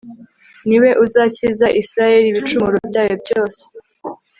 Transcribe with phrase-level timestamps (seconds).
[0.67, 3.61] ni we uzakiza israheliibicumuro byayo byose